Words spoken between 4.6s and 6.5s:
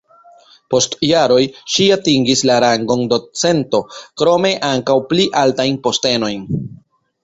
ankaŭ pli altajn postenojn.